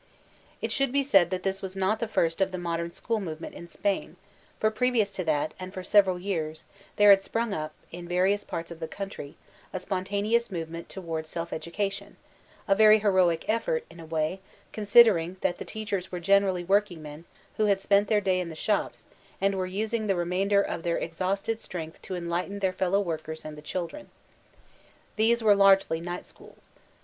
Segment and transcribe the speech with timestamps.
[0.63, 3.53] It should be said that this was not the first of the Modem School movement
[3.53, 4.15] in Spain;
[4.59, 8.71] for previous to that, and for several years, there had sprung up, in various parts
[8.71, 9.35] of the country,
[9.71, 12.17] a spontaneous movement towards self education;
[12.67, 14.39] a very heroic effort, in a way,
[14.73, 17.25] considering that the teachers were generally workingmen
[17.57, 19.05] who had spent their day in the shops,
[19.39, 23.55] and were using the remainder of their exhausted strength to enlighten their fellow workers and
[23.55, 24.09] the children.
[25.15, 26.71] These were largely night schools.